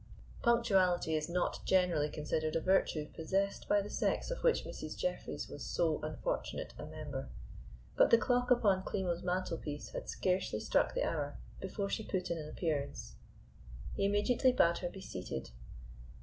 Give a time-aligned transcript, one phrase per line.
[0.41, 4.97] Punctuality is not generally considered a virtue possessed by the sex of which Mrs.
[4.97, 7.29] Jeffreys was so unfortunate a member,
[7.95, 12.39] but the clock upon Klimo's mantelpiece had scarcely struck the hour before she put in
[12.39, 13.13] an appearance.
[13.93, 15.51] He immediately bade her be seated.